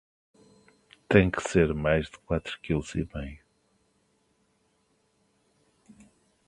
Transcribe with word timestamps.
Tem 1.07 1.29
que 1.29 1.43
ser 1.43 1.75
mais 1.75 2.07
de 2.09 2.17
quatro 2.25 2.59
quilos 2.61 2.95
e 2.95 3.07
meio. 3.13 3.37